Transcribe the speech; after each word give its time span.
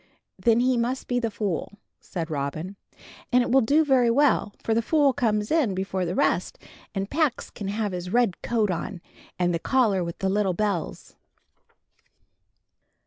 "Then 0.39 0.61
he 0.61 0.77
must 0.77 1.07
be 1.07 1.19
the 1.19 1.29
Fool," 1.29 1.73
said 1.99 2.31
Robin, 2.31 2.75
"and 3.31 3.43
it 3.43 3.51
will 3.51 3.61
do 3.61 3.85
very 3.85 4.09
well, 4.09 4.51
for 4.63 4.73
the 4.73 4.81
Fool 4.81 5.13
comes 5.13 5.51
in 5.51 5.75
before 5.75 6.05
the 6.05 6.15
rest, 6.15 6.57
and 6.95 7.07
Pax 7.07 7.51
can 7.51 7.67
have 7.67 7.91
his 7.91 8.09
red 8.09 8.41
coat 8.41 8.71
on, 8.71 8.99
and 9.37 9.53
the 9.53 9.59
collar 9.59 10.03
with 10.03 10.17
the 10.17 10.27
little 10.27 10.55
bells." 10.55 11.15